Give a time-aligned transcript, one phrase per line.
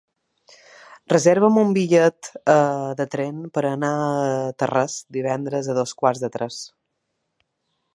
[1.13, 2.31] Reserva'm un bitllet
[3.03, 4.27] de tren per anar a
[4.65, 6.63] Tarrés divendres a dos quarts de tres.